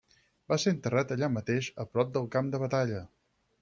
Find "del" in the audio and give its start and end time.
2.19-2.29